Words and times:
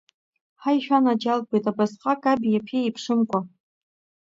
Ҳаи, 0.61 0.79
шәанаџьалбеит, 0.85 1.65
абасҟак 1.71 2.21
аби 2.31 2.63
ԥеи 2.65 2.83
еиԥшымкәа… 2.85 3.39